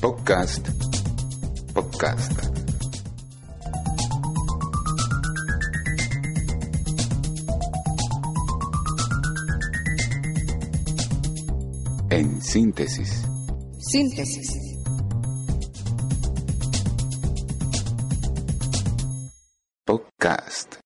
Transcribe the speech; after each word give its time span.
Podcast. 0.00 0.68
Podcast. 1.74 2.32
En 12.10 12.40
síntesis. 12.40 13.24
Síntesis. 13.80 14.50
Podcast. 19.84 20.77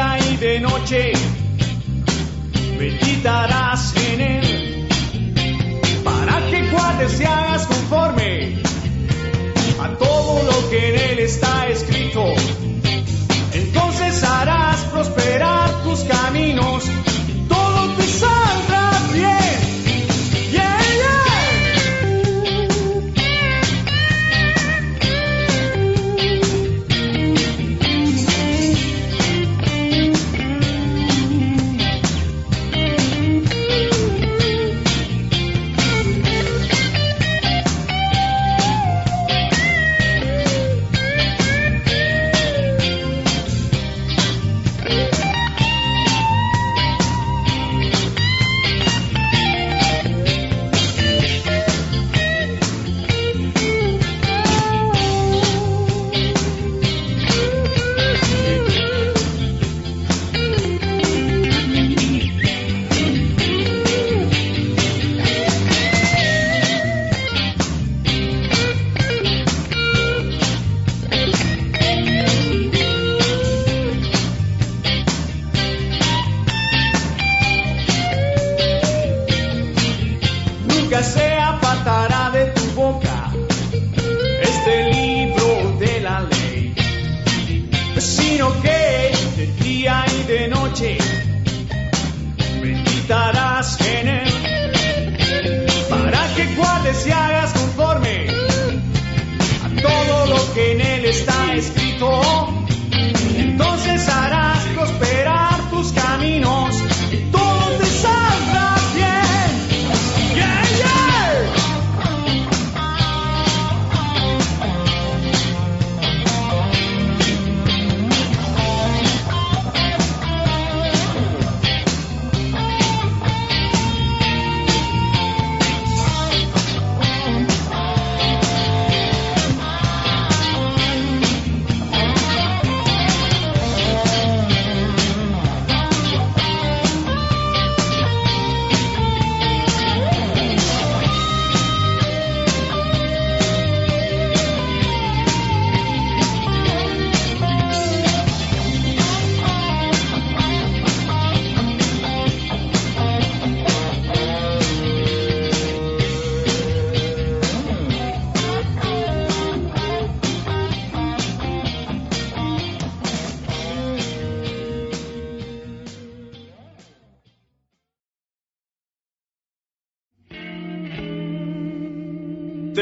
y 0.00 0.36
de 0.36 0.60
noche 0.60 1.12
meditarás 2.78 3.96
en 3.96 4.20
él 4.20 4.88
para 6.04 6.38
que 6.50 6.68
cuate 6.70 7.08
sea 7.08 7.47
en 100.58 100.80
el 100.80 101.04
estado 101.04 101.37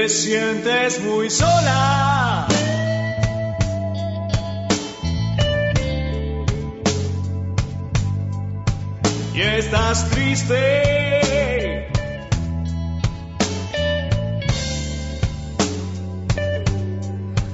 te 0.00 0.08
sientes 0.08 0.98
muy 1.02 1.28
sola. 1.28 2.46
Y 9.34 9.40
estás 9.42 10.08
triste. 10.08 11.86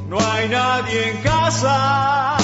No 0.08 0.18
hay 0.20 0.48
nadie 0.48 1.10
en 1.10 1.16
casa. 1.22 2.36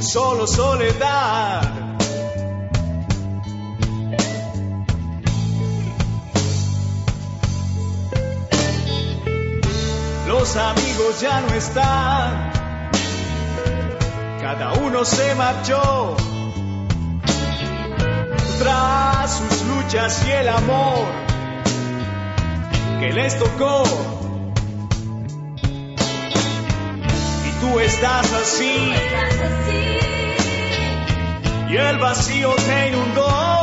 Solo 0.00 0.46
soledad. 0.46 1.81
los 10.42 10.56
amigos 10.56 11.20
ya 11.20 11.40
no 11.40 11.54
están, 11.54 12.50
cada 14.40 14.72
uno 14.72 15.04
se 15.04 15.36
marchó. 15.36 16.16
Tras 18.58 19.38
sus 19.38 19.62
luchas 19.68 20.26
y 20.26 20.30
el 20.32 20.48
amor 20.48 21.04
que 22.98 23.12
les 23.12 23.38
tocó. 23.38 23.84
Y 27.46 27.50
tú 27.60 27.78
estás 27.78 28.32
así, 28.32 28.94
y 31.70 31.76
el 31.76 31.98
vacío 31.98 32.52
te 32.56 32.88
inundó, 32.88 33.62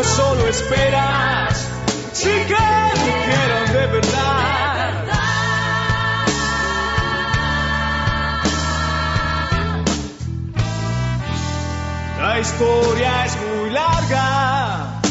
solo 0.00 0.46
esperas. 0.46 1.68
Si 2.12 2.30
que 2.30 3.72
de 3.72 3.86
verdad. 3.88 4.63
La 12.26 12.40
historia 12.40 13.26
es 13.26 13.36
muy 13.36 13.68
larga. 13.68 15.02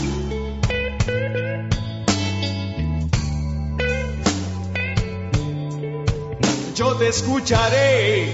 Yo 6.73 6.95
te 6.95 7.09
escucharé. 7.09 8.33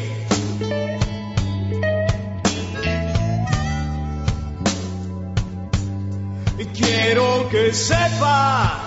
Y 6.58 6.66
quiero 6.68 7.50
que 7.50 7.74
sepas. 7.74 8.80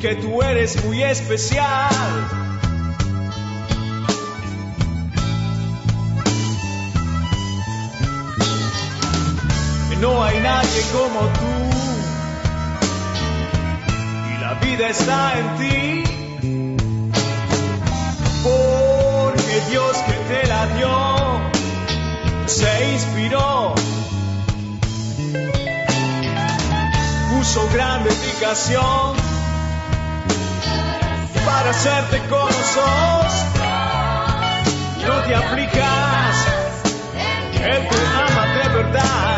Que 0.00 0.14
tú 0.16 0.42
eres 0.42 0.84
muy 0.84 1.02
especial. 1.02 2.43
No 10.04 10.22
hay 10.22 10.38
nadie 10.40 10.82
como 10.92 11.20
tú. 11.38 11.54
Y 14.30 14.34
la 14.44 14.52
vida 14.64 14.88
está 14.88 15.20
en 15.40 15.46
ti. 15.60 16.04
Porque 18.46 19.56
Dios 19.70 19.92
que 20.06 20.16
te 20.30 20.46
la 20.52 20.62
dio 20.76 20.96
se 22.46 22.72
inspiró. 22.92 23.74
Puso 27.30 27.60
gran 27.72 28.04
dedicación 28.04 29.16
para 31.46 31.70
hacerte 31.70 32.18
sos. 32.74 33.34
No 35.06 35.16
te 35.26 35.34
aplicas, 35.34 36.34
Él 37.72 37.88
te 37.90 37.96
ama 38.26 38.44
de 38.56 38.68
verdad. 38.76 39.33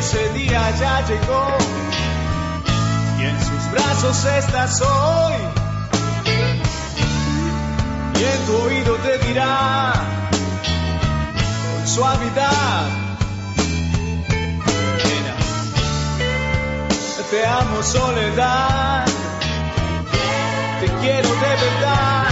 ese 0.00 0.30
día 0.30 0.62
ya 0.80 1.06
llegó 1.06 1.46
y 3.18 3.22
en 3.22 3.38
sus 3.38 3.70
brazos 3.70 4.24
estás 4.24 4.80
hoy. 4.80 5.34
Y 8.18 8.24
en 8.24 8.46
tu 8.46 8.56
oído 8.64 8.94
te 8.96 9.18
dirá 9.26 9.92
con 11.74 11.86
suavidad, 11.86 12.86
te 17.30 17.46
amo 17.46 17.82
soledad, 17.82 19.04
te 20.80 20.86
quiero 21.00 21.28
de 21.28 21.52
verdad, 21.64 22.24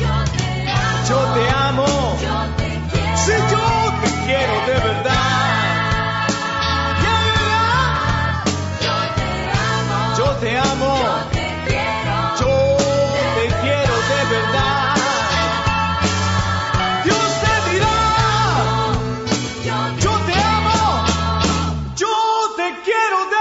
yo 0.00 0.14
te 0.36 0.70
amo, 0.70 1.06
yo 1.08 1.20
te 1.36 1.50
amo, 1.68 1.86
si 3.24 3.32
yo 3.52 3.66
te 4.02 4.08
quiero 4.26 4.54
de 4.66 4.72
verdad. 4.72 4.93
quiero 22.84 23.33